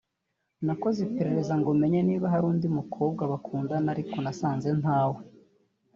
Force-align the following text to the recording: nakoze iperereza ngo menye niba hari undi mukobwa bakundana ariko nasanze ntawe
nakoze 0.65 0.99
iperereza 1.07 1.53
ngo 1.61 1.69
menye 1.81 1.99
niba 2.07 2.25
hari 2.33 2.45
undi 2.51 2.67
mukobwa 2.77 3.21
bakundana 3.31 3.87
ariko 3.93 4.15
nasanze 4.23 4.69
ntawe 4.81 5.19